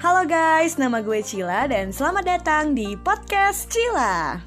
Halo 0.00 0.24
guys, 0.24 0.80
nama 0.80 1.04
gue 1.04 1.20
Cila 1.20 1.68
dan 1.68 1.92
selamat 1.92 2.24
datang 2.24 2.72
di 2.72 2.96
podcast 2.96 3.68
Cila. 3.68 4.40